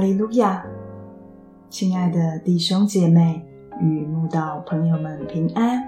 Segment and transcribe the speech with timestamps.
[0.00, 0.64] 利路亚！
[1.68, 3.44] 亲爱的弟兄姐妹
[3.80, 5.82] 与慕道朋友们平安。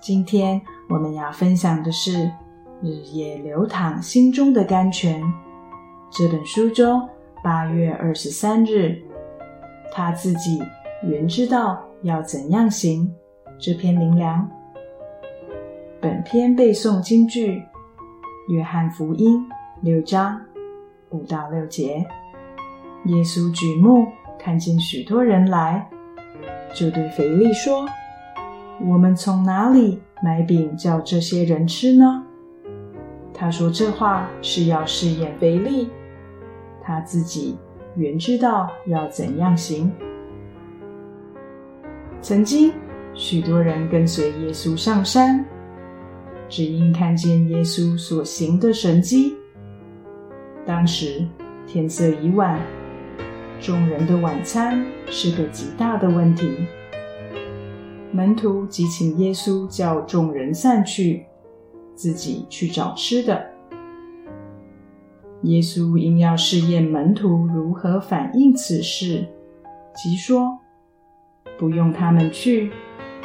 [0.00, 2.16] 今天我们要分享的是
[2.82, 5.22] 《日夜流淌心中的甘泉》
[6.10, 7.08] 这本书中
[7.42, 9.00] 八月二十三日，
[9.92, 10.62] 他自己
[11.02, 13.12] 原知道要怎样行
[13.58, 14.48] 这篇灵粮。
[16.00, 17.58] 本篇背诵京剧
[18.52, 19.38] 《约翰福音》
[19.82, 20.40] 六章
[21.10, 22.06] 五到六节。
[23.06, 24.06] 耶稣举目
[24.38, 25.88] 看见许多人来，
[26.74, 27.88] 就对腓力说
[28.86, 32.24] ：“我们从哪里买饼叫这些人吃呢？”
[33.32, 35.88] 他说这话是要试验腓力，
[36.82, 37.56] 他自己
[37.96, 39.90] 原知道要怎样行。
[42.20, 42.70] 曾经
[43.14, 45.42] 许多人跟随耶稣上山，
[46.50, 49.34] 只因看见耶稣所行的神迹。
[50.66, 51.26] 当时
[51.66, 52.60] 天色已晚。
[53.60, 56.50] 众人的晚餐是个极大的问题。
[58.10, 61.26] 门徒即请耶稣叫众人散去，
[61.94, 63.46] 自己去找吃的。
[65.42, 69.26] 耶稣因要试验门徒如何反应此事，
[69.94, 70.58] 即说
[71.58, 72.70] ：“不用他们去，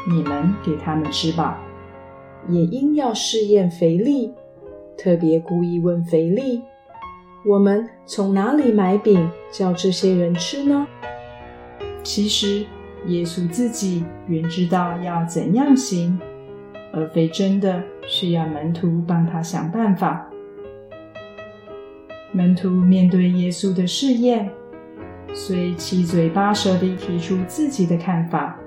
[0.08, 1.62] 你们给他们吃吧。”
[2.48, 4.34] 也因要试验腓力，
[4.98, 6.62] 特别故意问腓力。
[7.46, 10.88] 我们从哪里买饼叫这些人吃呢？
[12.02, 12.66] 其实
[13.06, 16.20] 耶稣自己原知道要怎样行，
[16.92, 20.28] 而非真的需要门徒帮他想办法。
[22.32, 24.50] 门徒面对耶稣的试验，
[25.32, 28.60] 虽七嘴八舌地提出自己的看法，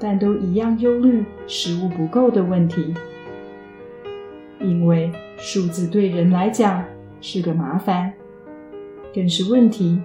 [0.00, 2.92] 但都一样忧虑食物不够的问题，
[4.58, 6.84] 因为数字对人来讲。
[7.20, 8.12] 是个麻烦，
[9.14, 10.00] 更是问题。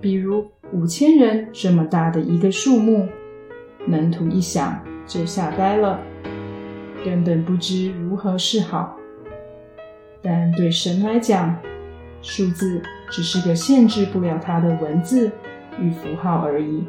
[0.00, 3.08] 比如五千人这么大的一个数目，
[3.86, 6.00] 门徒一想就吓呆了，
[7.04, 8.96] 根本不知如何是好。
[10.22, 11.56] 但对神来讲，
[12.22, 15.30] 数字只是个限制不了他的文字
[15.80, 16.84] 与符号而已。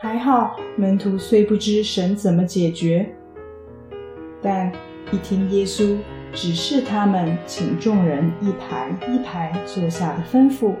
[0.00, 3.08] 还好，门徒虽不知神怎么解决，
[4.40, 4.72] 但
[5.10, 5.96] 一听耶稣。
[6.32, 10.74] 指示他们请众人一排一排坐下的吩咐，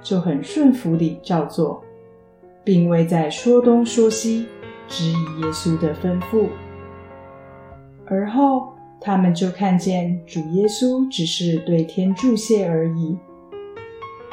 [0.00, 1.82] 就很顺服地照做，
[2.64, 4.46] 并未在说东说西
[4.88, 6.46] 质疑耶稣的吩咐。
[8.06, 13.18] 而后，他们就看见主耶稣只是对天祝谢而已，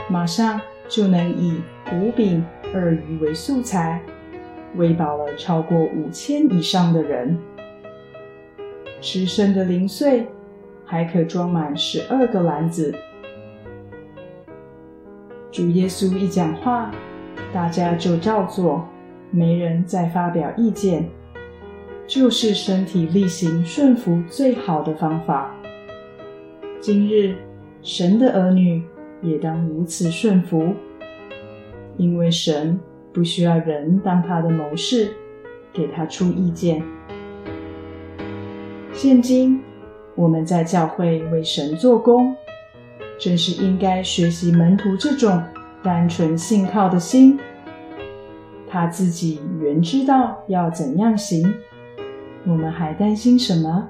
[0.10, 1.60] 马上就能以
[1.92, 4.02] 五饼二鱼为素材，
[4.76, 7.38] 喂饱了超过五千以上的人，
[9.02, 10.26] 吃剩的零碎。
[10.94, 12.94] 还可装满十二个篮子。
[15.52, 16.92] 主耶稣一讲话，
[17.52, 18.88] 大家就照做，
[19.32, 21.10] 没人再发表意见，
[22.06, 25.52] 就是身体力行顺服最好的方法。
[26.80, 27.38] 今日
[27.82, 28.84] 神的儿女
[29.24, 30.76] 也当如此顺服，
[31.98, 32.80] 因为神
[33.12, 35.12] 不需要人当他的谋士，
[35.74, 36.84] 给他出意见。
[38.94, 39.60] 现今。
[40.16, 42.36] 我们在教会为神做工，
[43.20, 45.42] 正是应该学习门徒这种
[45.82, 47.40] 单纯信靠的心。
[48.70, 51.54] 他自己原知道要怎样行，
[52.46, 53.88] 我们还担心什么？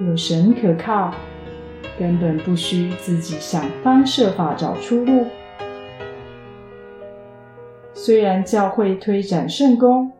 [0.00, 1.12] 有神可靠，
[1.98, 5.24] 根本不需自己想方设法找出路。
[7.92, 10.12] 虽然教会推展圣功，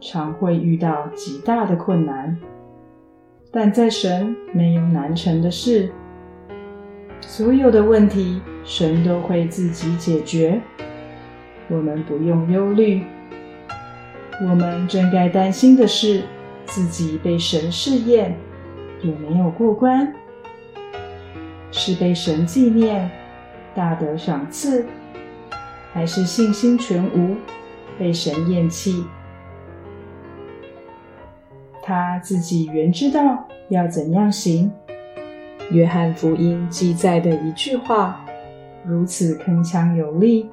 [0.00, 2.36] 常会遇到极大的困难。
[3.52, 5.90] 但在神没有难成的事，
[7.20, 10.60] 所有的问题神都会自己解决，
[11.68, 13.02] 我们不用忧虑。
[14.42, 16.22] 我们真该担心的是
[16.64, 18.34] 自己被神试验
[19.02, 20.14] 有没有过关，
[21.72, 23.10] 是被神纪念、
[23.74, 24.86] 大得赏赐，
[25.92, 27.36] 还是信心全无、
[27.98, 29.04] 被神厌弃？
[31.90, 34.70] 他自己原知道要怎样行。
[35.72, 38.24] 约翰福音记载的一句话，
[38.86, 40.48] 如此铿锵有力，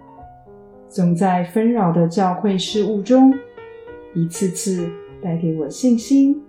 [0.90, 3.32] 总在纷扰的教会事务中，
[4.16, 4.90] 一次次
[5.22, 6.44] 带给我信心、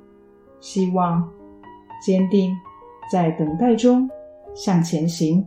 [0.58, 1.30] 希望、
[2.02, 2.50] 坚定，
[3.12, 4.08] 在等待中
[4.54, 5.46] 向前行。